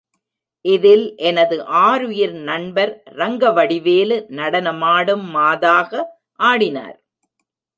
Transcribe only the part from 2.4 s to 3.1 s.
நண்பர்